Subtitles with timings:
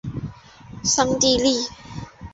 [0.83, 1.57] 桑蒂利。